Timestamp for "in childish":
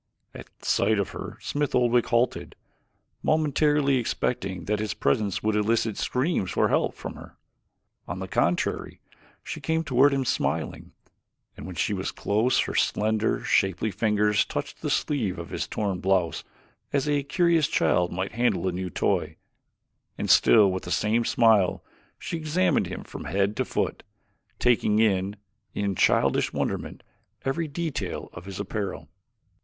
25.75-26.51